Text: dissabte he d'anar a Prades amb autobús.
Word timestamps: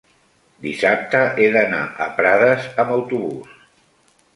dissabte 0.65 1.21
he 1.43 1.51
d'anar 1.57 1.85
a 2.09 2.11
Prades 2.19 2.69
amb 2.87 2.99
autobús. 3.01 3.59